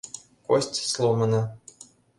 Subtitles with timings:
[0.45, 1.41] Кость сломана.